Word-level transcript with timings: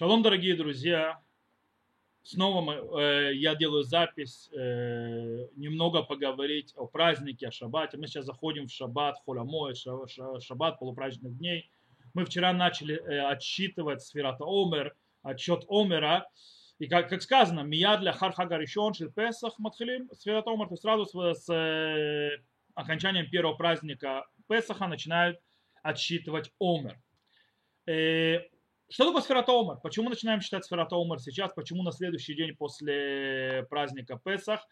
Шалом, 0.00 0.22
дорогие 0.22 0.56
друзья. 0.56 1.20
Снова 2.22 2.62
мы, 2.62 3.02
э, 3.02 3.34
я 3.34 3.54
делаю 3.54 3.82
запись, 3.82 4.48
э, 4.50 5.48
немного 5.56 6.02
поговорить 6.02 6.72
о 6.74 6.86
празднике, 6.86 7.48
о 7.48 7.50
шаббате. 7.50 7.98
Мы 7.98 8.06
сейчас 8.06 8.24
заходим 8.24 8.66
в 8.66 8.70
шаббат, 8.72 9.18
холямой, 9.26 9.74
шаббат 9.74 10.78
полупраздничных 10.78 11.36
дней. 11.36 11.70
Мы 12.14 12.24
вчера 12.24 12.54
начали 12.54 12.94
э, 12.94 13.20
отсчитывать 13.30 14.00
сферата 14.00 14.44
Омер, 14.46 14.96
отчет 15.22 15.66
Омера. 15.68 16.26
И 16.78 16.86
как, 16.86 17.10
как 17.10 17.20
сказано, 17.20 17.60
мияд 17.60 18.00
для 18.00 18.14
хархага 18.14 18.56
решен 18.56 18.94
шель 18.94 19.12
песах 19.12 19.58
матхилим 19.58 20.08
сферат 20.14 20.46
Омер, 20.46 20.68
то 20.68 20.72
есть 20.72 20.82
сразу 20.82 21.04
с, 21.04 21.44
с 21.44 21.52
э, 21.52 22.42
окончанием 22.72 23.28
первого 23.28 23.52
праздника 23.54 24.26
Песаха 24.48 24.86
начинают 24.86 25.38
отсчитывать 25.82 26.54
Омер. 26.58 26.98
Э, 27.84 28.48
что 28.90 29.06
такое 29.06 29.22
сферата 29.22 29.52
Омар? 29.52 29.78
Почему 29.80 30.08
начинаем 30.08 30.40
считать 30.40 30.64
сферата 30.64 30.96
Омар 30.96 31.20
сейчас? 31.20 31.52
Почему 31.54 31.82
на 31.84 31.92
следующий 31.92 32.34
день 32.34 32.56
после 32.56 33.64
праздника 33.70 34.20
Песах? 34.22 34.66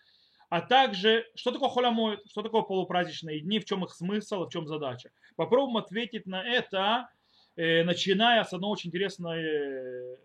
А 0.50 0.60
также, 0.60 1.26
что 1.36 1.52
такое 1.52 1.68
холямоид? 1.68 2.20
Что 2.28 2.42
такое 2.42 2.62
полупраздничные 2.62 3.40
дни? 3.40 3.60
В 3.60 3.64
чем 3.64 3.84
их 3.84 3.92
смысл? 3.92 4.46
В 4.46 4.50
чем 4.50 4.66
задача? 4.66 5.10
Попробуем 5.36 5.76
ответить 5.76 6.26
на 6.26 6.42
это, 6.42 7.08
э, 7.54 7.84
начиная 7.84 8.42
с 8.42 8.52
одной 8.52 8.70
очень 8.70 8.88
интересной 8.88 9.44
э, 9.44 10.16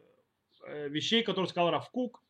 вещей, 0.90 1.22
которую 1.23 1.48
сказал 1.48 1.70
Равкук. 1.70 2.23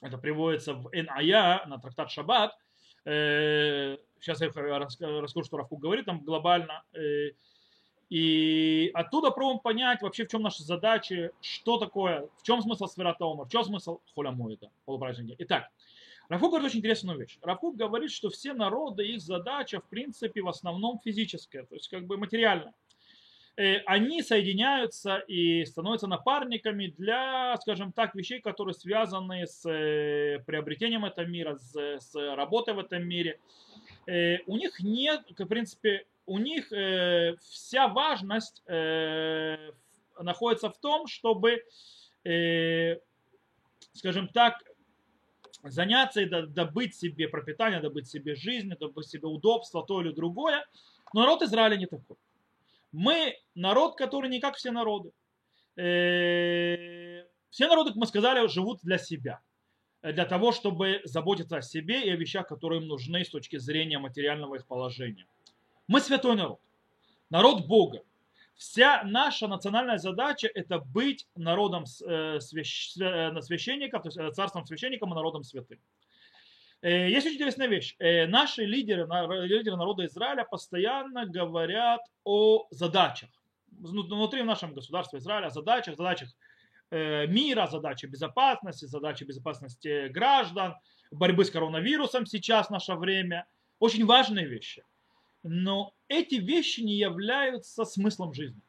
Это 0.00 0.16
приводится 0.18 0.74
в 0.74 0.88
Эн-Ая 0.92 1.66
на 1.66 1.78
трактат 1.78 2.10
Шаббат. 2.10 2.56
Сейчас 3.04 4.40
я 4.40 4.48
расскажу, 4.48 5.44
что 5.44 5.56
Равкук 5.58 5.80
говорит 5.80 6.06
там 6.06 6.24
глобально. 6.24 6.82
И 8.08 8.90
оттуда 8.94 9.30
пробуем 9.30 9.58
понять 9.58 10.00
вообще, 10.00 10.24
в 10.24 10.28
чем 10.28 10.42
наши 10.42 10.62
задачи, 10.62 11.32
что 11.40 11.78
такое, 11.78 12.28
в 12.38 12.42
чем 12.42 12.62
смысл 12.62 12.86
сферата 12.86 13.24
в 13.24 13.48
чем 13.48 13.64
смысл 13.64 14.00
холямоида, 14.14 14.70
полупраздника. 14.84 15.34
Итак, 15.38 15.70
Рафук 16.28 16.50
говорит 16.50 16.68
очень 16.68 16.80
интересную 16.80 17.18
вещь. 17.18 17.38
Рафук 17.42 17.76
говорит, 17.76 18.10
что 18.10 18.30
все 18.30 18.52
народы, 18.52 19.06
их 19.06 19.20
задача, 19.20 19.80
в 19.80 19.84
принципе, 19.84 20.42
в 20.42 20.48
основном 20.48 21.00
физическая, 21.04 21.64
то 21.64 21.74
есть 21.74 21.88
как 21.88 22.06
бы 22.06 22.16
материальная. 22.16 22.74
Э, 23.56 23.78
они 23.86 24.22
соединяются 24.22 25.18
и 25.18 25.64
становятся 25.64 26.06
напарниками 26.06 26.88
для, 26.98 27.56
скажем 27.62 27.92
так, 27.92 28.14
вещей, 28.14 28.40
которые 28.40 28.74
связаны 28.74 29.46
с 29.46 29.64
э, 29.68 30.40
приобретением 30.46 31.04
этого 31.04 31.26
мира, 31.26 31.56
с, 31.56 31.74
с 31.74 32.14
работой 32.14 32.74
в 32.74 32.78
этом 32.78 33.06
мире. 33.08 33.40
Э, 34.06 34.38
у 34.46 34.56
них 34.56 34.80
нет, 34.80 35.22
в 35.38 35.46
принципе, 35.46 36.06
у 36.26 36.38
них 36.38 36.72
э, 36.72 37.36
вся 37.40 37.88
важность 37.88 38.62
э, 38.66 39.70
находится 40.20 40.70
в 40.70 40.78
том, 40.78 41.06
чтобы, 41.06 41.62
э, 42.24 42.96
скажем 43.92 44.28
так, 44.28 44.62
заняться 45.62 46.20
и 46.20 46.26
добыть 46.26 46.94
себе 46.94 47.28
пропитание, 47.28 47.80
добыть 47.80 48.08
себе 48.08 48.34
жизнь, 48.34 48.72
добыть 48.78 49.08
себе 49.08 49.28
удобство, 49.28 49.84
то 49.84 50.02
или 50.02 50.12
другое. 50.12 50.66
Но 51.14 51.20
народ 51.20 51.42
Израиля 51.42 51.76
не 51.76 51.86
такой. 51.86 52.16
Мы 52.92 53.36
народ, 53.54 53.96
который 53.96 54.28
не 54.28 54.40
как 54.40 54.56
все 54.56 54.70
народы. 54.72 55.12
Э, 55.76 57.24
все 57.50 57.68
народы, 57.68 57.90
как 57.90 57.96
мы 57.96 58.06
сказали, 58.06 58.46
живут 58.48 58.80
для 58.82 58.98
себя. 58.98 59.40
Для 60.02 60.24
того, 60.24 60.52
чтобы 60.52 61.00
заботиться 61.04 61.56
о 61.56 61.62
себе 61.62 62.04
и 62.04 62.10
о 62.10 62.16
вещах, 62.16 62.46
которые 62.46 62.80
им 62.80 62.88
нужны 62.88 63.24
с 63.24 63.30
точки 63.30 63.58
зрения 63.58 63.98
материального 63.98 64.56
их 64.56 64.66
положения. 64.66 65.26
Мы 65.88 66.00
святой 66.00 66.36
народ, 66.36 66.60
народ 67.30 67.66
Бога. 67.66 68.02
Вся 68.56 69.02
наша 69.04 69.48
национальная 69.48 69.98
задача 69.98 70.48
это 70.52 70.78
быть 70.78 71.28
народом 71.36 71.84
э, 72.06 72.38
э, 72.38 72.40
священников, 72.40 74.02
то 74.02 74.08
есть 74.08 74.16
э, 74.16 74.30
царством 74.32 74.64
священников 74.64 75.10
и 75.10 75.14
народом 75.14 75.44
святым. 75.44 75.78
Есть 76.82 77.26
очень 77.26 77.36
интересная 77.36 77.68
вещь. 77.68 77.96
Наши 77.98 78.64
лидеры, 78.64 79.08
лидеры 79.46 79.76
народа 79.76 80.04
Израиля 80.04 80.44
постоянно 80.44 81.26
говорят 81.26 82.00
о 82.22 82.66
задачах. 82.70 83.30
Внутри 83.72 84.42
нашего 84.42 84.72
государства 84.72 85.16
Израиля, 85.16 85.46
о 85.46 85.50
задачах, 85.50 85.96
задачах 85.96 86.28
мира, 86.90 87.66
задачи 87.66 88.06
безопасности, 88.06 88.84
задачи 88.84 89.24
безопасности 89.24 90.08
граждан, 90.08 90.76
борьбы 91.10 91.46
с 91.46 91.50
коронавирусом 91.50 92.26
сейчас 92.26 92.66
в 92.68 92.70
наше 92.70 92.94
время. 92.94 93.46
Очень 93.80 94.04
важные 94.04 94.46
вещи– 94.46 94.84
но 95.46 95.94
эти 96.08 96.36
вещи 96.36 96.80
не 96.80 96.94
являются 96.94 97.84
смыслом 97.84 98.34
жизни. 98.34 98.60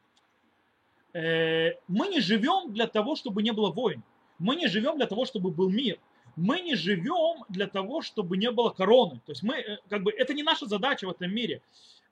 Э, 1.12 1.72
мы 1.88 2.08
не 2.08 2.20
живем 2.20 2.72
для 2.72 2.86
того, 2.86 3.16
чтобы 3.16 3.42
не 3.42 3.52
было 3.52 3.70
войн. 3.70 4.02
Мы 4.38 4.56
не 4.56 4.68
живем 4.68 4.96
для 4.96 5.06
того, 5.06 5.24
чтобы 5.24 5.50
был 5.50 5.68
мир. 5.68 5.98
Мы 6.36 6.60
не 6.60 6.76
живем 6.76 7.44
для 7.48 7.66
того, 7.66 8.02
чтобы 8.02 8.36
не 8.36 8.50
было 8.50 8.70
короны. 8.70 9.20
То 9.26 9.32
есть 9.32 9.42
мы, 9.42 9.56
э, 9.56 9.78
как 9.88 10.02
бы, 10.02 10.12
это 10.12 10.34
не 10.34 10.42
наша 10.42 10.66
задача 10.66 11.06
в 11.06 11.10
этом 11.10 11.34
мире. 11.34 11.62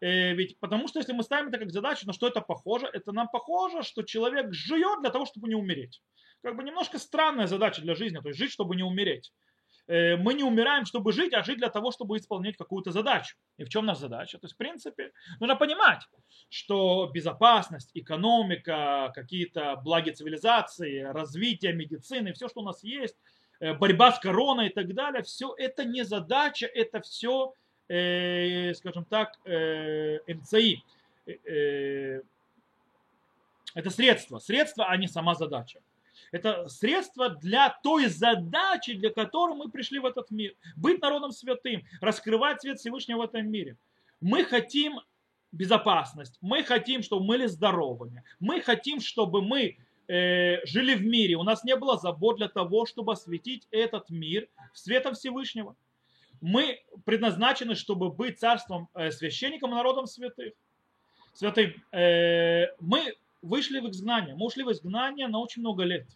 Э, 0.01 0.35
ведь 0.35 0.57
потому 0.59 0.89
что 0.89 0.99
если 0.99 1.13
мы 1.13 1.23
ставим 1.23 1.49
это 1.49 1.59
как 1.59 1.71
задачу, 1.71 2.07
на 2.07 2.13
что 2.13 2.27
это 2.27 2.41
похоже? 2.41 2.91
Это 2.93 3.13
нам 3.13 3.29
похоже, 3.29 3.83
что 3.83 4.03
человек 4.03 4.53
живет 4.53 5.01
для 5.01 5.11
того, 5.11 5.27
чтобы 5.27 5.49
не 5.49 5.55
умереть. 5.55 6.03
Как 6.43 6.57
бы 6.57 6.65
немножко 6.65 6.99
странная 6.99 7.47
задача 7.47 7.83
для 7.83 7.95
жизни, 7.95 8.19
то 8.19 8.29
есть 8.29 8.39
жить, 8.39 8.53
чтобы 8.53 8.77
не 8.77 8.83
умереть. 8.83 9.33
Э, 9.89 10.17
мы 10.17 10.35
не 10.35 10.43
умираем, 10.43 10.85
чтобы 10.85 11.13
жить, 11.13 11.33
а 11.35 11.43
жить 11.43 11.59
для 11.59 11.71
того, 11.71 11.93
чтобы 11.93 12.17
исполнять 12.17 12.57
какую-то 12.57 12.91
задачу. 12.91 13.37
И 13.57 13.65
в 13.65 13.69
чем 13.69 13.87
наша 13.87 14.01
задача? 14.01 14.39
То 14.39 14.47
есть, 14.47 14.55
в 14.55 14.59
принципе, 14.59 15.13
нужно 15.41 15.57
понимать, 15.57 16.03
что 16.49 17.11
безопасность, 17.13 17.91
экономика, 17.95 19.13
какие-то 19.15 19.77
благи 19.85 20.11
цивилизации, 20.11 21.01
развитие 21.01 21.73
медицины, 21.73 22.33
все, 22.33 22.49
что 22.49 22.61
у 22.61 22.65
нас 22.65 22.83
есть, 22.83 23.17
э, 23.61 23.75
борьба 23.75 24.13
с 24.13 24.19
короной 24.19 24.69
и 24.69 24.73
так 24.73 24.93
далее, 24.93 25.23
все 25.23 25.55
это 25.57 25.85
не 25.85 26.05
задача, 26.05 26.67
это 26.67 27.01
все, 27.01 27.55
э, 27.89 28.75
скажем 28.75 29.05
так, 29.05 29.39
МЦИ. 29.47 30.83
Это 33.75 33.91
средство. 33.91 34.39
Средство, 34.39 34.87
а 34.87 34.97
не 34.97 35.07
сама 35.07 35.35
задача. 35.35 35.81
Это 36.33 36.69
средство 36.69 37.31
для 37.31 37.71
той 37.83 38.07
задачи, 38.07 38.95
для 38.95 39.11
которой 39.11 39.57
мы 39.57 39.71
пришли 39.71 39.99
в 39.99 40.07
этот 40.07 40.31
мир. 40.31 40.55
Быть 40.77 41.01
народом 41.01 41.33
святым, 41.33 41.85
раскрывать 42.01 42.61
свет 42.61 42.79
Всевышнего 42.79 43.19
в 43.19 43.23
этом 43.23 43.51
мире. 43.51 43.77
Мы 44.21 44.45
хотим 44.45 45.01
безопасность, 45.53 46.39
мы 46.41 46.63
хотим, 46.63 47.03
чтобы 47.03 47.23
мы 47.23 47.37
были 47.37 47.47
здоровыми, 47.47 48.23
мы 48.41 48.61
хотим, 48.61 49.01
чтобы 49.01 49.43
мы 49.43 49.77
э, 50.09 50.67
жили 50.67 50.95
в 50.95 51.05
мире, 51.05 51.37
у 51.37 51.43
нас 51.43 51.65
не 51.65 51.77
было 51.77 51.97
забот 51.97 52.37
для 52.37 52.49
того, 52.49 52.87
чтобы 52.87 53.13
осветить 53.13 53.67
этот 53.71 54.11
мир 54.11 54.49
светом 54.73 55.15
Всевышнего. 55.15 55.77
Мы 56.41 56.83
предназначены, 57.05 57.75
чтобы 57.75 58.11
быть 58.11 58.39
царством 58.39 58.89
э, 58.95 59.11
священником 59.11 59.71
и 59.71 59.75
народом 59.75 60.07
святых. 60.07 60.53
Святым. 61.33 61.75
Э, 61.93 62.67
мы 62.81 63.15
вышли 63.43 63.81
в 63.81 63.89
изгнание. 63.91 64.35
Мы 64.35 64.47
ушли 64.47 64.65
в 64.65 64.73
изгнание 64.73 65.29
на 65.29 65.39
очень 65.39 65.63
много 65.63 65.85
лет. 65.85 66.07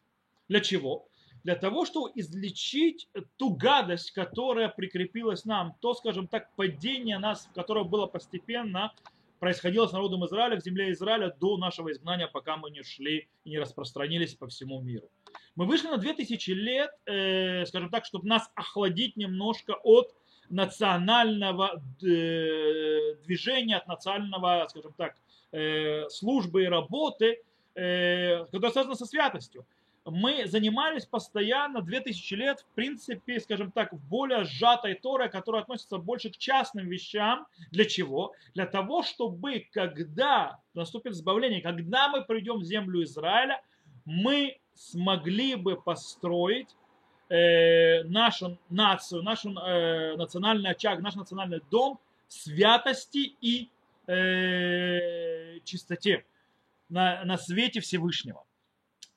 Для 0.48 0.60
чего? 0.60 1.06
Для 1.44 1.54
того, 1.54 1.86
чтобы 1.86 2.10
излечить 2.14 3.08
ту 3.36 3.54
гадость, 3.54 4.10
которая 4.10 4.68
прикрепилась 4.68 5.44
нам, 5.44 5.74
то, 5.80 5.94
скажем 5.94 6.28
так, 6.28 6.54
падение 6.54 7.18
нас, 7.18 7.48
которое 7.54 7.84
было 7.84 8.06
постепенно, 8.06 8.92
происходило 9.38 9.86
с 9.86 9.92
народом 9.92 10.26
Израиля 10.26 10.60
в 10.60 10.62
земле 10.62 10.92
Израиля 10.92 11.34
до 11.40 11.56
нашего 11.56 11.90
изгнания, 11.90 12.26
пока 12.26 12.58
мы 12.58 12.70
не 12.70 12.82
шли 12.82 13.28
и 13.44 13.50
не 13.50 13.58
распространились 13.58 14.34
по 14.34 14.46
всему 14.48 14.80
миру. 14.82 15.10
Мы 15.56 15.64
вышли 15.64 15.88
на 15.88 15.96
2000 15.96 16.50
лет, 16.50 16.90
э, 17.06 17.64
скажем 17.66 17.90
так, 17.90 18.04
чтобы 18.04 18.28
нас 18.28 18.50
охладить 18.54 19.16
немножко 19.16 19.74
от 19.82 20.14
национального 20.50 21.80
э, 22.02 23.14
движения, 23.24 23.78
от 23.78 23.86
национального, 23.86 24.66
скажем 24.68 24.92
так, 24.96 25.14
Э, 25.52 26.08
службы 26.10 26.62
и 26.62 26.66
работы, 26.66 27.40
э, 27.74 28.44
которая 28.52 28.70
связана 28.70 28.94
со 28.94 29.04
святостью. 29.04 29.66
Мы 30.04 30.46
занимались 30.46 31.06
постоянно 31.06 31.82
2000 31.82 32.34
лет, 32.34 32.60
в 32.60 32.74
принципе, 32.76 33.40
скажем 33.40 33.72
так, 33.72 33.92
в 33.92 33.98
более 34.08 34.44
сжатой 34.44 34.94
торе, 34.94 35.28
которая 35.28 35.62
относится 35.62 35.98
больше 35.98 36.30
к 36.30 36.36
частным 36.36 36.86
вещам. 36.86 37.48
Для 37.72 37.84
чего? 37.84 38.32
Для 38.54 38.64
того, 38.64 39.02
чтобы, 39.02 39.66
когда 39.72 40.58
наступит 40.74 41.14
избавление, 41.14 41.60
когда 41.62 42.08
мы 42.08 42.24
придем 42.24 42.58
в 42.58 42.64
землю 42.64 43.02
Израиля, 43.02 43.60
мы 44.04 44.56
смогли 44.74 45.56
бы 45.56 45.80
построить 45.80 46.76
э, 47.30 48.02
нашу 48.04 48.58
нацию, 48.68 49.22
наш 49.22 49.44
э, 49.44 50.16
национальный 50.16 50.70
очаг, 50.70 51.00
наш 51.00 51.14
национальный 51.14 51.62
дом 51.70 51.98
святости 52.28 53.34
и 53.40 53.70
э, 54.06 55.60
чистоте, 55.64 56.24
на, 56.88 57.24
на 57.24 57.38
свете 57.38 57.80
Всевышнего. 57.80 58.44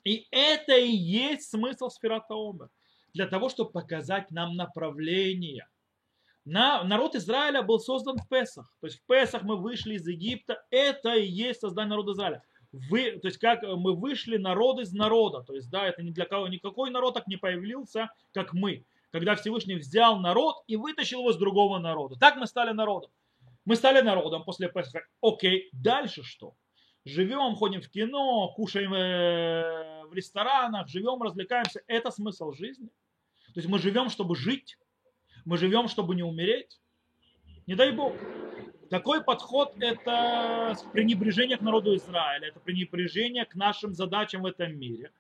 И 0.04 0.28
это 0.32 0.78
и 0.78 0.92
есть 0.92 1.50
смысл 1.50 1.90
сферата 1.90 2.34
Омер. 2.34 2.70
Для 3.14 3.28
того, 3.28 3.50
чтобы 3.50 3.72
показать 3.72 4.32
нам 4.32 4.56
направление. 4.56 5.68
На, 6.46 6.84
народ 6.84 7.16
Израиля 7.16 7.62
был 7.62 7.80
создан 7.80 8.18
в 8.18 8.28
Песах. 8.28 8.76
То 8.82 8.88
есть 8.88 9.00
в 9.00 9.06
Песах 9.06 9.44
мы 9.44 9.56
вышли 9.56 9.96
из 9.96 10.08
Египта. 10.08 10.64
Это 10.72 11.16
и 11.16 11.26
есть 11.26 11.62
создание 11.62 11.92
народа 11.92 12.14
Израиля. 12.14 12.44
Вы, 12.74 13.20
то 13.20 13.28
есть 13.28 13.38
как 13.38 13.62
мы 13.64 13.96
вышли 13.96 14.38
народ 14.38 14.80
из 14.80 14.92
народа, 14.94 15.44
то 15.44 15.54
есть 15.54 15.70
да, 15.70 15.88
это 15.88 16.02
ни 16.02 16.10
для 16.10 16.26
кого, 16.26 16.48
никакой 16.48 16.90
народ 16.90 17.14
так 17.14 17.28
не 17.28 17.38
появился, 17.38 18.10
как 18.34 18.54
мы, 18.54 18.86
когда 19.12 19.36
Всевышний 19.36 19.76
взял 19.76 20.20
народ 20.20 20.64
и 20.66 20.76
вытащил 20.76 21.20
его 21.20 21.32
с 21.32 21.38
другого 21.38 21.78
народа. 21.78 22.16
Так 22.20 22.36
мы 22.36 22.48
стали 22.48 22.74
народом. 22.74 23.12
Мы 23.64 23.76
стали 23.76 24.02
народом 24.02 24.44
после 24.44 24.70
Песха. 24.70 25.06
Окей, 25.22 25.70
дальше 25.72 26.24
что? 26.24 26.56
Живем, 27.06 27.56
ходим 27.56 27.82
в 27.82 27.90
кино, 27.90 28.52
кушаем 28.56 28.94
э, 28.94 30.06
в 30.08 30.14
ресторанах, 30.14 30.88
живем, 30.88 31.22
развлекаемся. 31.22 31.82
Это 31.88 32.12
смысл 32.12 32.54
жизни. 32.54 32.88
То 33.54 33.60
есть 33.60 33.70
мы 33.70 33.78
живем, 33.78 34.10
чтобы 34.10 34.36
жить, 34.36 34.80
мы 35.46 35.58
живем, 35.58 35.88
чтобы 35.88 36.16
не 36.16 36.24
умереть. 36.24 36.80
Не 37.68 37.76
дай 37.76 37.92
Бог. 37.92 38.14
Такой 38.90 39.24
подход– 39.24 39.74
это 39.80 40.76
пренебрежение 40.92 41.58
к 41.58 41.62
народу 41.62 41.96
Израиля, 41.96 42.48
это 42.48 42.60
пренебрежение 42.60 43.46
к 43.46 43.56
нашим 43.56 43.94
задачам 43.94 44.44
в 44.44 44.46
этом 44.46 44.78
мире. 44.78 45.12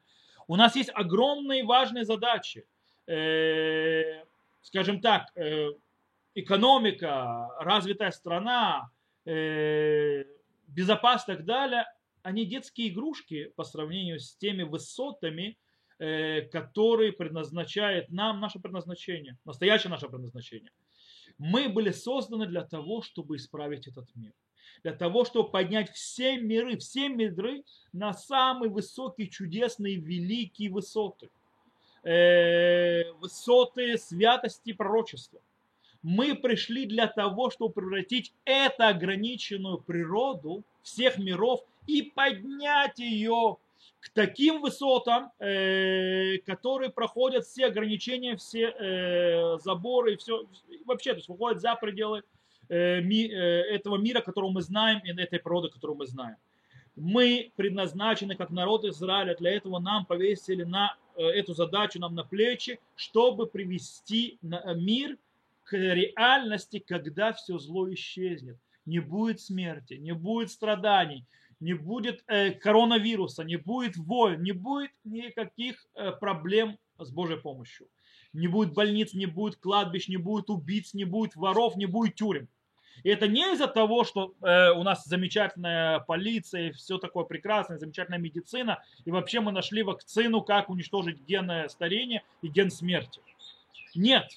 У 0.48 0.56
нас 0.56 0.76
есть 0.76 0.92
огромные 0.94 1.64
важные 1.64 2.06
задачи. 2.06 2.66
Э, 3.08 4.24
скажем 4.62 5.02
так, 5.02 5.32
э, 5.36 5.72
экономика, 6.36 7.50
развитая 7.60 8.12
страна, 8.12 8.90
э, 9.26 10.24
безопасность 10.68 11.30
и 11.30 11.34
так 11.34 11.46
далее, 11.46 11.86
они 12.24 12.46
детские 12.46 12.90
игрушки 12.90 13.52
по 13.56 13.64
сравнению 13.64 14.20
с 14.20 14.36
теми 14.36 14.64
высотами, 14.64 15.58
э, 16.00 16.42
которые 16.42 17.12
предназначает 17.12 18.10
нам 18.10 18.40
наше 18.40 18.60
предназначение, 18.60 19.38
настоящее 19.46 19.92
наше 19.92 20.08
предназначение. 20.08 20.72
Мы 21.46 21.68
были 21.68 21.92
созданы 21.92 22.46
для 22.46 22.64
того, 22.64 23.02
чтобы 23.02 23.36
исправить 23.36 23.86
этот 23.86 24.08
мир. 24.16 24.32
Для 24.82 24.94
того, 24.94 25.26
чтобы 25.26 25.50
поднять 25.50 25.92
все 25.92 26.38
миры, 26.38 26.78
все 26.78 27.10
миры 27.10 27.66
на 27.92 28.14
самые 28.14 28.72
высокие, 28.72 29.28
чудесные, 29.28 29.98
великие 29.98 30.72
высоты. 30.72 31.30
Э, 32.04 33.12
высоты 33.20 33.98
святости 33.98 34.70
и 34.70 34.74
пророчества. 34.74 35.42
Мы 36.02 36.34
пришли 36.34 36.86
для 36.86 37.08
того, 37.08 37.50
чтобы 37.50 37.74
превратить 37.74 38.34
эту 38.46 38.86
ограниченную 38.86 39.80
природу 39.80 40.64
всех 40.82 41.18
миров 41.18 41.60
и 41.88 42.04
поднять 42.04 43.00
ее 43.00 43.58
к 44.04 44.10
таким 44.10 44.62
высотам, 44.62 45.32
э, 45.40 46.38
которые 46.40 46.90
проходят 46.90 47.46
все 47.46 47.68
ограничения, 47.68 48.36
все 48.36 48.76
э, 48.78 49.58
заборы, 49.60 50.18
все 50.18 50.46
вообще, 50.86 51.12
то 51.12 51.18
есть 51.18 51.30
выходят 51.30 51.62
за 51.62 51.76
пределы 51.76 52.24
э, 52.68 53.00
ми, 53.00 53.28
э, 53.28 53.32
этого 53.32 53.96
мира, 53.96 54.20
которого 54.20 54.52
мы 54.52 54.62
знаем, 54.62 55.00
и 55.06 55.10
этой 55.10 55.40
природы, 55.40 55.70
которую 55.70 55.98
мы 55.98 56.06
знаем. 56.06 56.36
Мы 56.98 57.54
предназначены 57.56 58.36
как 58.36 58.50
народ 58.50 58.84
Израиля, 58.84 59.36
для 59.36 59.52
этого 59.52 59.80
нам 59.80 60.06
повесили 60.06 60.64
на 60.64 60.98
э, 61.16 61.24
эту 61.24 61.54
задачу 61.54 61.98
нам 61.98 62.14
на 62.14 62.26
плечи, 62.26 62.82
чтобы 62.96 63.48
привести 63.48 64.38
на, 64.42 64.62
э, 64.66 64.76
мир 64.76 65.18
к 65.64 65.78
реальности, 65.78 66.84
когда 66.86 67.32
все 67.32 67.58
зло 67.58 67.90
исчезнет. 67.94 68.58
Не 68.86 69.00
будет 69.00 69.40
смерти, 69.40 69.94
не 69.94 70.12
будет 70.12 70.52
страданий, 70.52 71.24
не 71.64 71.74
будет 71.74 72.24
э, 72.28 72.52
коронавируса, 72.52 73.44
не 73.44 73.56
будет 73.56 73.96
войн, 73.96 74.44
не 74.44 74.52
будет 74.52 74.92
никаких 75.06 75.88
э, 75.96 76.12
проблем 76.12 76.78
с 77.00 77.10
Божьей 77.10 77.38
помощью. 77.38 77.88
Не 78.34 78.48
будет 78.48 78.74
больниц, 78.74 79.14
не 79.14 79.28
будет 79.28 79.56
кладбищ, 79.56 80.10
не 80.10 80.18
будет 80.18 80.50
убийц, 80.50 80.94
не 80.94 81.06
будет 81.06 81.36
воров, 81.36 81.78
не 81.78 81.86
будет 81.86 82.16
тюрем. 82.16 82.50
И 83.04 83.10
это 83.10 83.28
не 83.28 83.54
из-за 83.54 83.68
того, 83.68 84.04
что 84.04 84.34
э, 84.42 84.72
у 84.72 84.84
нас 84.84 85.06
замечательная 85.06 86.02
полиция, 86.02 86.68
и 86.68 86.72
все 86.72 86.98
такое 86.98 87.24
прекрасное, 87.24 87.78
замечательная 87.78 88.20
медицина, 88.20 88.84
и 89.06 89.12
вообще 89.12 89.40
мы 89.40 89.54
нашли 89.54 89.84
вакцину, 89.84 90.42
как 90.42 90.70
уничтожить 90.70 91.22
ген 91.22 91.70
старения 91.70 92.24
и 92.42 92.50
ген 92.50 92.72
смерти. 92.72 93.22
Нет, 93.96 94.28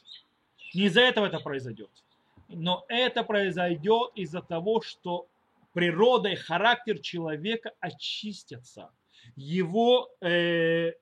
не 0.74 0.84
из-за 0.84 1.00
этого 1.00 1.26
это 1.26 1.40
произойдет. 1.40 1.90
Но 2.48 2.84
это 2.88 3.24
произойдет 3.24 4.12
из-за 4.14 4.42
того, 4.42 4.80
что 4.80 5.26
природа 5.76 6.30
и 6.30 6.36
характер 6.36 7.00
человека 7.00 7.72
очистятся. 7.80 8.90
Его 9.36 10.08
э, 10.22 10.92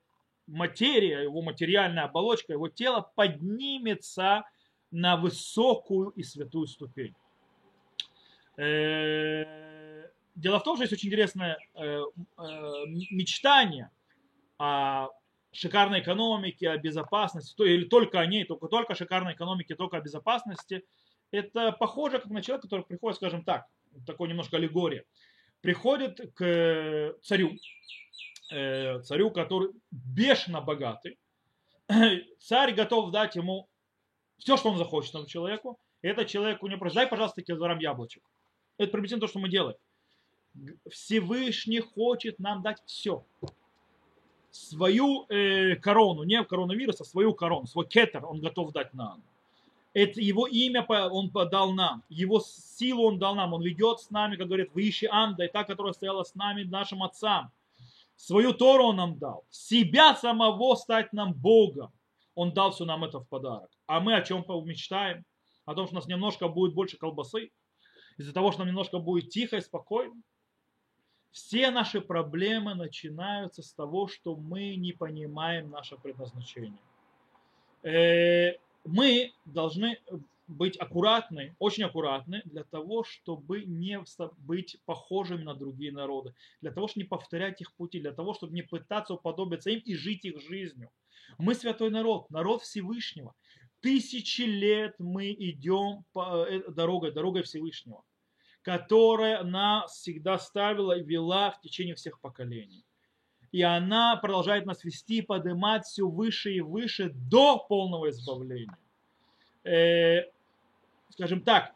материя, 0.49 1.23
его 1.23 1.43
материальная 1.43 2.07
оболочка, 2.07 2.55
его 2.55 2.69
тело 2.69 3.09
поднимется 3.15 4.43
на 4.91 5.17
высокую 5.17 6.11
и 6.11 6.25
святую 6.25 6.67
ступень. 6.67 7.15
Э, 8.57 10.09
дело 10.35 10.59
в 10.59 10.65
том, 10.65 10.75
что 10.75 10.83
есть 10.83 10.93
очень 10.93 11.09
интересное 11.09 11.57
э, 11.75 12.01
э, 12.37 12.87
мечтание 13.13 13.93
о 14.59 15.11
шикарной 15.53 16.01
экономике, 16.01 16.71
о 16.71 16.79
безопасности, 16.79 17.63
или 17.63 17.85
только 17.85 18.19
о 18.19 18.27
ней, 18.27 18.45
только, 18.45 18.67
только 18.67 18.95
о 18.95 18.97
шикарной 18.97 19.35
экономике, 19.35 19.77
только 19.77 19.99
о 19.99 20.01
безопасности. 20.01 20.85
Это 21.31 21.71
похоже 21.71 22.19
как 22.19 22.27
на 22.27 22.43
человека, 22.43 22.67
который 22.67 22.85
приходит, 22.85 23.19
скажем 23.19 23.45
так, 23.45 23.69
такой 24.07 24.29
немножко 24.29 24.57
аллегория, 24.57 25.05
приходит 25.61 26.21
к 26.35 27.15
царю, 27.23 27.53
э, 28.53 29.01
царю, 29.03 29.31
который 29.31 29.71
бешено 29.91 30.61
богатый, 30.61 31.19
царь 32.41 32.75
готов 32.75 33.11
дать 33.11 33.37
ему 33.37 33.69
все, 34.39 34.57
что 34.57 34.71
он 34.71 34.79
захочет 34.79 35.11
этому 35.11 35.27
человеку, 35.27 35.79
и 36.03 36.09
этот 36.09 36.29
человек 36.29 36.63
у 36.63 36.67
него 36.67 36.81
просит, 36.81 36.97
дай, 36.97 37.07
пожалуйста, 37.07 37.43
килограмм 37.43 37.79
яблочек. 37.79 38.23
Это 38.77 38.91
приблизительно 38.91 39.23
то, 39.23 39.29
что 39.29 39.39
мы 39.39 39.49
делаем. 39.49 39.77
Всевышний 40.91 41.81
хочет 41.81 42.39
нам 42.39 42.63
дать 42.63 42.83
все. 42.87 43.25
Свою 44.51 45.27
э, 45.29 45.77
корону, 45.77 46.23
не 46.23 46.45
коронавирус, 46.45 47.01
а 47.01 47.05
свою 47.05 47.35
корону, 47.35 47.67
свой 47.67 47.89
кетер 47.89 48.25
он 48.25 48.41
готов 48.41 48.73
дать 48.73 48.95
нам. 48.95 49.23
Это 49.95 50.21
его 50.21 50.49
имя 50.49 50.85
он 50.89 51.31
дал 51.31 51.73
нам, 51.73 52.03
его 52.09 52.41
силу 52.41 53.05
он 53.07 53.19
дал 53.21 53.37
нам, 53.37 53.55
он 53.55 53.63
ведет 53.63 54.01
с 54.01 54.11
нами, 54.11 54.35
как 54.37 54.49
говорит, 54.49 54.75
выше 54.75 55.07
Анда, 55.07 55.45
и 55.45 55.49
та, 55.49 55.63
которая 55.63 55.93
стояла 55.93 56.25
с 56.25 56.35
нами, 56.35 56.65
нашим 56.65 57.05
отцам. 57.05 57.53
Свою 58.17 58.53
Тору 58.53 58.87
он 58.87 58.97
нам 58.97 59.19
дал, 59.19 59.45
себя 59.51 60.17
самого 60.17 60.75
стать 60.75 61.13
нам 61.13 61.33
Богом. 61.33 61.93
Он 62.35 62.53
дал 62.53 62.73
все 62.73 62.85
нам 62.85 63.05
это 63.05 63.21
в 63.21 63.29
подарок. 63.29 63.71
А 63.87 64.01
мы 64.01 64.17
о 64.17 64.23
чем 64.23 64.45
мечтаем? 64.67 65.25
О 65.65 65.75
том, 65.75 65.87
что 65.87 65.95
у 65.95 65.99
нас 65.99 66.09
немножко 66.09 66.49
будет 66.49 66.75
больше 66.75 66.97
колбасы, 66.97 67.53
из-за 68.19 68.33
того, 68.33 68.51
что 68.51 68.61
нам 68.61 68.69
немножко 68.69 68.99
будет 68.99 69.31
тихо 69.31 69.57
и 69.57 69.61
спокойно. 69.61 70.21
Все 71.31 71.71
наши 71.71 72.01
проблемы 72.01 72.75
начинаются 72.75 73.63
с 73.63 73.73
того, 73.73 74.09
что 74.09 74.35
мы 74.35 74.75
не 74.75 74.93
понимаем 74.93 75.71
наше 75.71 75.97
предназначение. 75.97 76.79
Мы 78.85 79.33
должны 79.45 79.99
быть 80.47 80.77
аккуратны, 80.77 81.57
очень 81.59 81.85
аккуратны 81.85 82.43
для 82.45 82.65
того, 82.65 83.03
чтобы 83.05 83.65
не 83.65 83.99
быть 84.39 84.77
похожими 84.85 85.43
на 85.43 85.55
другие 85.55 85.93
народы, 85.93 86.35
для 86.61 86.71
того, 86.71 86.87
чтобы 86.87 87.05
не 87.05 87.09
повторять 87.09 87.61
их 87.61 87.73
пути, 87.75 88.01
для 88.01 88.13
того, 88.13 88.35
чтобы 88.35 88.53
не 88.53 88.63
пытаться 88.63 89.15
уподобиться 89.15 89.71
им 89.71 89.81
и 89.81 89.95
жить 89.95 90.25
их 90.25 90.41
жизнью. 90.41 90.91
Мы 91.39 91.55
святой 91.55 91.91
народ, 91.91 92.29
народ 92.31 92.63
Всевышнего. 92.63 93.35
Тысячи 93.81 94.43
лет 94.43 94.95
мы 94.99 95.33
идем 95.33 96.05
по 96.13 96.47
э, 96.47 96.71
дорогой, 96.71 97.13
дорогой 97.13 97.43
Всевышнего, 97.43 98.03
которая 98.63 99.43
нас 99.45 99.93
всегда 99.93 100.39
ставила 100.39 100.99
и 100.99 101.05
вела 101.05 101.51
в 101.51 101.61
течение 101.61 101.95
всех 101.95 102.21
поколений 102.21 102.85
и 103.55 103.63
она 103.63 104.17
продолжает 104.17 104.67
нас 104.67 104.83
вести 104.83 105.23
поднимать 105.23 105.85
все 105.85 106.09
выше 106.09 106.55
и 106.55 106.61
выше 106.61 107.11
до 107.15 107.57
полного 107.57 108.11
избавления. 108.11 108.77
Э, 109.63 110.25
скажем 111.11 111.41
так, 111.41 111.73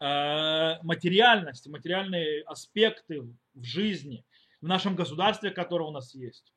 э, 0.00 0.82
материальность, 0.82 1.68
материальные 1.68 2.42
аспекты 2.42 3.22
в 3.54 3.62
жизни, 3.62 4.24
в 4.60 4.66
нашем 4.66 4.96
государстве, 4.96 5.52
которое 5.52 5.84
у 5.84 5.92
нас 5.92 6.12
есть, 6.12 6.52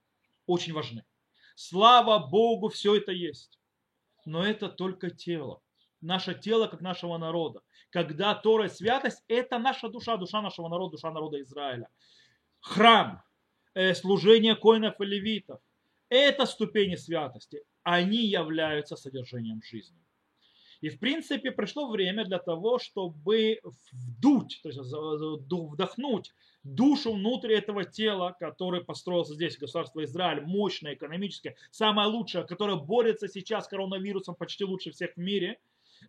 очень 0.48 0.74
важны. 0.74 1.06
Слава 1.54 2.18
Богу, 2.18 2.70
все 2.70 2.98
это 2.98 3.12
есть. 3.12 3.60
Но 4.26 4.44
это 4.44 4.68
только 4.68 5.12
тело. 5.12 5.62
Наше 6.02 6.34
тело, 6.34 6.66
как 6.66 6.82
нашего 6.82 7.20
народа. 7.20 7.62
Когда 7.92 8.34
Тора 8.34 8.66
и 8.66 8.70
святость, 8.70 9.24
это 9.28 9.60
наша 9.60 9.90
душа, 9.90 10.18
душа 10.18 10.42
нашего 10.42 10.70
народа, 10.70 10.94
душа 10.94 11.12
народа 11.12 11.40
Израиля. 11.40 11.88
Храм, 12.62 13.22
служение 13.96 14.56
коинов 14.56 15.00
и 15.02 15.06
левитов. 15.06 15.60
Это 16.10 16.46
ступени 16.46 16.96
святости. 16.96 17.64
Они 17.84 18.26
являются 18.26 18.96
содержанием 18.96 19.62
жизни. 19.64 19.98
И 20.84 20.90
в 20.90 21.00
принципе 21.00 21.52
пришло 21.52 21.90
время 21.90 22.26
для 22.26 22.40
того, 22.40 22.78
чтобы 22.78 23.60
вдуть, 23.64 24.60
то 24.62 24.70
есть 24.70 24.80
вдохнуть 24.82 26.34
душу 26.64 27.14
внутрь 27.14 27.54
этого 27.54 27.86
тела, 27.86 28.36
которое 28.38 28.82
построился 28.82 29.34
здесь, 29.34 29.58
государство 29.58 30.04
Израиль, 30.04 30.42
мощное, 30.42 30.96
экономическое, 30.96 31.56
самое 31.72 32.10
лучшее, 32.10 32.44
которое 32.44 32.76
борется 32.76 33.30
сейчас 33.30 33.64
с 33.64 33.68
коронавирусом 33.70 34.36
почти 34.36 34.66
лучше 34.66 34.92
всех 34.92 35.14
в 35.14 35.18
мире. 35.18 35.58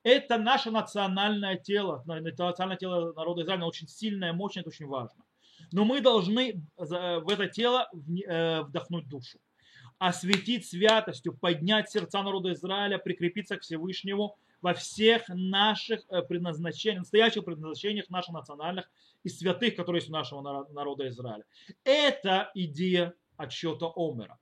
Это 0.02 0.38
наше 0.38 0.73
национальное 0.73 1.56
тело, 1.56 2.02
национальное 2.06 2.76
тело 2.76 3.12
народа 3.12 3.42
Израиля, 3.42 3.66
очень 3.66 3.87
сильное, 3.87 4.33
мощное, 4.33 4.62
это 4.62 4.71
очень 4.71 4.87
важно. 4.87 5.25
Но 5.73 5.85
мы 5.85 6.00
должны 6.00 6.62
в 6.76 7.28
это 7.28 7.47
тело 7.49 7.88
вдохнуть 7.92 9.09
душу, 9.09 9.38
осветить 9.99 10.66
святостью, 10.66 11.37
поднять 11.37 11.90
сердца 11.90 12.23
народа 12.23 12.52
Израиля, 12.52 12.99
прикрепиться 12.99 13.56
к 13.56 13.62
Всевышнему 13.62 14.37
во 14.62 14.75
всех 14.75 15.28
наших 15.28 16.06
предназначениях, 16.28 17.00
настоящих 17.00 17.44
предназначениях 17.44 18.09
наших 18.11 18.35
национальных 18.35 18.90
и 19.23 19.28
святых, 19.28 19.76
которые 19.76 20.00
есть 20.00 20.11
у 20.11 20.12
нашего 20.12 20.66
народа 20.73 21.09
Израиля. 21.09 21.44
Это 21.85 22.50
идея 22.54 23.14
отсчета 23.37 23.92
Омера 23.94 24.38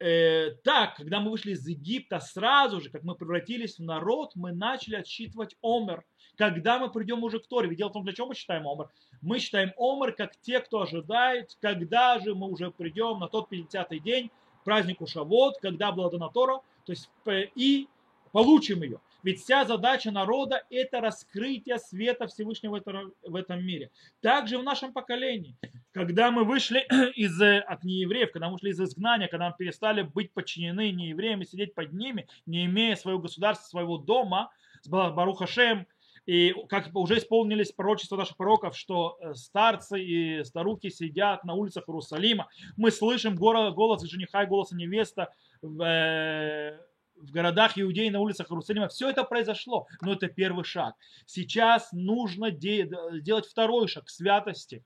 э, 0.00 0.52
так, 0.64 0.96
когда 0.96 1.20
мы 1.20 1.30
вышли 1.30 1.52
из 1.52 1.66
Египта, 1.66 2.20
сразу 2.20 2.80
же, 2.80 2.90
как 2.90 3.02
мы 3.02 3.14
превратились 3.14 3.78
в 3.78 3.82
народ, 3.82 4.32
мы 4.34 4.52
начали 4.52 4.96
отсчитывать 4.96 5.56
Омер. 5.62 6.04
Когда 6.40 6.78
мы 6.78 6.90
придем 6.90 7.22
уже 7.22 7.38
к 7.38 7.46
Торе, 7.46 7.68
ведь 7.68 7.76
дело 7.76 7.90
в 7.90 7.92
том, 7.92 8.02
для 8.02 8.14
чего 8.14 8.28
мы 8.28 8.34
считаем 8.34 8.66
Омер? 8.66 8.88
Мы 9.20 9.40
считаем 9.40 9.74
Омер 9.76 10.12
как 10.12 10.34
те, 10.40 10.60
кто 10.60 10.80
ожидает, 10.80 11.54
когда 11.60 12.18
же 12.18 12.34
мы 12.34 12.48
уже 12.48 12.70
придем 12.70 13.18
на 13.18 13.28
тот 13.28 13.52
50-й 13.52 14.00
день, 14.00 14.30
празднику 14.64 15.06
Шавот, 15.06 15.58
когда 15.60 15.92
была 15.92 16.08
дана 16.08 16.30
Тора, 16.30 16.62
то 16.86 16.92
есть 16.92 17.10
и 17.26 17.88
получим 18.32 18.82
ее. 18.82 19.00
Ведь 19.22 19.42
вся 19.42 19.66
задача 19.66 20.10
народа– 20.10 20.64
это 20.70 21.02
раскрытие 21.02 21.76
света 21.76 22.26
Всевышнего 22.26 22.80
в 23.22 23.36
этом 23.36 23.62
мире. 23.62 23.90
Также 24.22 24.56
в 24.56 24.62
нашем 24.62 24.94
поколении. 24.94 25.54
Когда 25.92 26.30
мы 26.30 26.44
вышли 26.44 26.78
из, 27.16 27.38
от 27.38 27.84
неевреев, 27.84 28.32
когда 28.32 28.46
мы 28.46 28.54
вышли 28.54 28.70
из 28.70 28.80
изгнания, 28.80 29.28
когда 29.28 29.50
мы 29.50 29.56
перестали 29.58 30.00
быть 30.00 30.32
подчинены 30.32 30.90
неевреям 30.90 31.42
и 31.42 31.44
сидеть 31.44 31.74
под 31.74 31.92
ними, 31.92 32.28
не 32.46 32.64
имея 32.64 32.96
своего 32.96 33.20
государства, 33.20 33.66
своего 33.66 33.98
дома, 33.98 34.50
с 34.80 34.88
Барухашем, 34.88 35.86
и 36.30 36.54
как 36.68 36.94
уже 36.94 37.18
исполнились 37.18 37.72
пророчества 37.72 38.16
наших 38.16 38.36
пророков, 38.36 38.78
что 38.78 39.18
э, 39.20 39.34
старцы 39.34 40.00
и 40.00 40.44
старухи 40.44 40.88
сидят 40.88 41.42
на 41.42 41.54
улицах 41.54 41.88
Иерусалима, 41.88 42.48
мы 42.76 42.92
слышим 42.92 43.34
голос 43.34 44.02
жениха 44.04 44.44
и 44.44 44.46
голос 44.46 44.70
невеста 44.70 45.32
в, 45.60 45.82
э, 45.82 46.78
в 47.16 47.32
городах 47.32 47.76
Иудеи, 47.76 48.10
на 48.10 48.20
улицах 48.20 48.48
Иерусалима. 48.48 48.86
Все 48.86 49.10
это 49.10 49.24
произошло, 49.24 49.88
но 50.02 50.12
это 50.12 50.28
первый 50.28 50.62
шаг. 50.62 50.94
Сейчас 51.26 51.88
нужно 51.90 52.52
делать 52.52 53.46
второй 53.46 53.88
шаг 53.88 54.04
к 54.04 54.10
святости, 54.10 54.84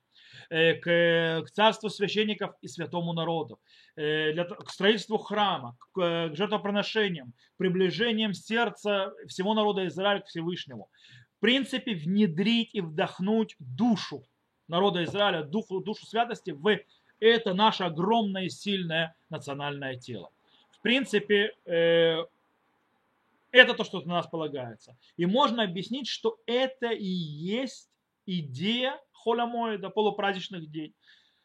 э, 0.48 0.76
к, 0.76 1.44
к 1.44 1.50
царству 1.50 1.90
священников 1.90 2.54
и 2.62 2.68
святому 2.68 3.12
народу, 3.12 3.60
для, 3.96 4.44
к 4.44 4.70
строительству 4.70 5.18
храма, 5.18 5.76
к, 5.92 6.30
к 6.30 6.34
жертвоприношениям, 6.34 7.34
приближением 7.58 8.32
сердца 8.32 9.12
всего 9.28 9.52
народа 9.52 9.86
Израиля 9.86 10.20
к 10.20 10.26
Всевышнему. 10.26 10.88
В 11.44 11.46
принципе, 11.46 11.94
внедрить 11.94 12.70
и 12.72 12.80
вдохнуть 12.80 13.54
душу 13.58 14.24
народа 14.66 15.04
Израиля, 15.04 15.42
душу, 15.44 15.80
душу 15.80 16.06
святости 16.06 16.52
в 16.52 16.80
это 17.20 17.52
наше 17.52 17.84
огромное 17.84 18.48
сильное 18.48 19.14
национальное 19.28 19.96
тело 19.96 20.30
принципе, 20.84 21.56
э, 21.64 22.26
это 23.50 23.74
то, 23.74 23.84
что 23.84 24.00
на 24.02 24.14
нас 24.14 24.26
полагается. 24.26 24.96
И 25.16 25.24
можно 25.24 25.62
объяснить, 25.62 26.08
что 26.08 26.38
это 26.46 26.90
и 26.90 27.06
есть 27.06 27.88
идея 28.26 29.00
холямоида, 29.12 29.88
полупраздничных 29.88 30.70
дней. 30.70 30.92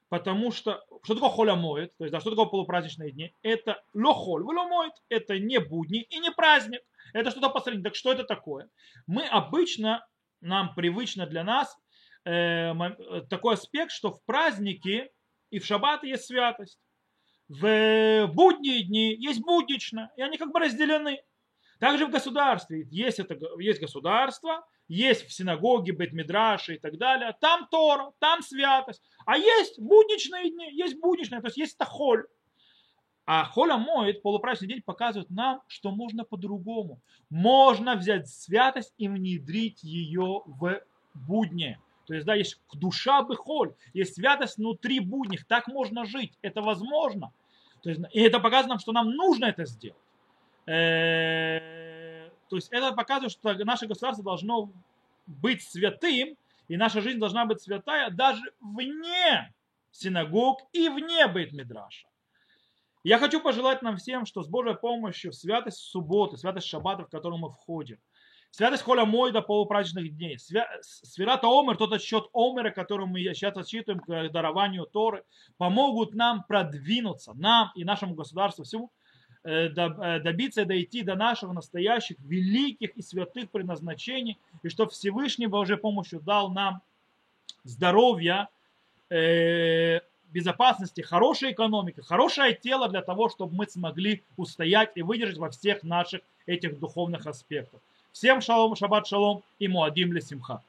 Потому 0.10 0.51
что, 0.51 0.84
что 1.04 1.13
такое 1.13 1.30
холямоид, 1.30 1.96
то 1.98 2.04
есть, 2.04 2.12
да, 2.12 2.20
что 2.20 2.32
такое 2.32 2.46
полупраздничные 2.46 3.12
дни? 3.12 3.34
Это 3.44 3.82
лохоль, 3.94 4.44
воломоид, 4.44 4.94
это 5.08 5.38
не 5.39 5.60
будни 5.60 6.01
и 6.01 6.20
не 6.20 6.32
праздник. 6.32 6.82
Это 7.13 7.32
что-то 7.32 7.50
посредине. 7.50 7.84
Так 7.84 7.96
что 7.96 8.12
это 8.12 8.24
такое? 8.24 8.70
Мы 9.08 9.25
обычно, 9.28 10.06
нам 10.42 10.74
привычно 10.74 11.28
для 11.28 11.44
нас 11.44 11.78
э, 12.25 12.74
такой 13.30 13.54
аспект, 13.54 13.92
что 13.92 14.12
в 14.12 14.24
праздники 14.25 15.12
и 15.51 15.60
в 15.60 15.66
шаббат 15.66 16.04
есть 16.04 16.25
святость 16.25 16.80
в 17.50 18.28
будние 18.28 18.84
дни 18.84 19.16
есть 19.16 19.42
буднично, 19.42 20.12
и 20.16 20.22
они 20.22 20.38
как 20.38 20.51
бы 20.51 20.60
разделены. 20.60 21.22
Также 21.79 22.05
в 22.05 22.12
государстве 22.12 22.86
есть, 22.91 23.19
это, 23.19 23.38
есть 23.57 23.79
государство, 23.79 24.67
есть 24.89 25.25
в 25.25 25.33
синагоге, 25.33 25.93
бетмидраши 25.93 26.75
и 26.75 26.77
так 26.77 26.98
далее. 26.98 27.36
Там 27.39 27.67
Тора, 27.71 28.12
там 28.19 28.41
святость. 28.41 29.01
А 29.25 29.38
есть 29.38 29.79
будничные 29.79 30.51
дни, 30.51 30.71
есть 30.74 31.00
будничные, 31.00 31.39
то 31.39 31.48
есть 31.48 31.57
есть 31.57 31.77
тахоль. 31.77 32.25
А 33.25 33.45
холя 33.45 33.77
моет, 33.77 34.21
полупраздничный 34.24 34.75
день, 34.75 34.83
показывает 34.83 35.29
нам, 35.29 35.62
что 35.67 35.91
можно 35.91 36.25
по-другому. 36.25 37.00
Можно 37.29 37.95
взять 37.95 38.27
святость 38.27 38.93
и 38.98 39.07
внедрить 39.07 39.83
ее 39.83 40.41
в 40.45 40.81
будни. 41.13 41.79
То 42.07 42.15
есть, 42.15 42.25
да, 42.25 42.33
есть 42.33 42.59
душа 42.74 43.21
бы 43.21 43.36
холь, 43.36 43.75
есть 43.93 44.15
святость 44.15 44.57
внутри 44.57 45.00
будних. 45.00 45.45
Так 45.45 45.67
можно 45.67 46.05
жить. 46.05 46.33
Это 46.41 46.62
возможно. 46.62 47.31
То 47.83 47.91
есть, 47.91 48.01
и 48.12 48.19
это 48.19 48.39
показывает 48.39 48.69
нам, 48.69 48.79
что 48.79 48.91
нам 48.91 49.12
нужно 49.12 49.45
это 49.45 49.65
сделать. 49.65 50.01
То 52.50 52.56
есть 52.56 52.70
это 52.72 52.91
показывает, 52.91 53.32
что 53.32 53.53
наше 53.63 53.88
государство 53.88 54.24
должно 54.24 54.70
быть 55.27 55.62
святым, 55.62 56.36
и 56.68 56.77
наша 56.77 57.01
жизнь 57.01 57.20
должна 57.20 57.46
быть 57.46 57.62
святая 57.62 58.10
даже 58.10 58.41
вне 58.60 59.53
синагог 59.91 60.62
и 60.72 60.89
вне 60.89 61.27
Бейт-Мидраша. 61.27 62.08
Я 63.03 63.18
хочу 63.18 63.39
пожелать 63.39 63.82
нам 63.82 63.98
всем, 63.98 64.25
что 64.25 64.44
с 64.44 64.48
Божьей 64.48 64.75
помощью 64.75 65.32
святость 65.32 65.77
субботы, 65.77 66.38
святость 66.38 66.68
шаббата, 66.68 67.06
в 67.06 67.10
которую 67.10 67.39
мы 67.39 67.50
входим, 67.50 67.98
святость 68.51 68.84
холя 68.84 69.06
мой 69.06 69.32
до 69.32 69.41
полупраздничных 69.41 70.15
дней, 70.15 70.38
свирата 70.82 71.48
омер, 71.48 71.77
тот 71.77 71.94
отсчет 71.94 72.25
омера, 72.34 72.72
который 72.72 73.06
мы 73.06 73.22
сейчас 73.34 73.56
отсчитываем 73.56 74.01
к 74.01 74.29
дарованию 74.29 74.86
Торы, 74.86 75.24
помогут 75.58 76.13
нам 76.13 76.44
продвинуться, 76.44 77.34
нам 77.36 77.72
и 77.75 77.84
нашему 77.84 78.15
государству 78.15 78.63
всему, 78.63 78.91
добиться 79.43 80.62
и 80.62 80.65
дойти 80.65 81.01
до 81.01 81.15
наших 81.15 81.51
настоящих 81.53 82.17
великих 82.19 82.91
и 82.98 83.01
святых 83.01 83.50
предназначений, 83.50 84.38
и 84.63 84.69
что 84.69 84.88
Всевышний 84.88 85.48
Божьей 85.48 85.77
помощью 85.77 86.19
дал 86.19 86.50
нам 86.50 86.81
здоровья, 87.63 88.50
э, 89.10 90.01
безопасности, 90.31 91.01
хорошей 91.01 91.51
экономики, 91.51 92.01
хорошее 92.01 92.53
тело 92.53 92.88
для 92.88 93.01
того, 93.01 93.29
чтобы 93.29 93.55
мы 93.55 93.67
смогли 93.67 94.24
устоять 94.38 94.91
и 94.96 95.01
выдержать 95.01 95.38
во 95.38 95.50
всех 95.50 95.84
наших 95.84 96.22
этих 96.46 96.79
духовных 96.79 97.25
аспектах. 97.25 97.79
Всем 98.12 98.41
шалом, 98.41 98.75
шаббат 98.75 99.08
шалом 99.08 99.43
и 99.60 99.67
муадим 99.67 100.13
ле 100.13 100.22
симха. 100.22 100.62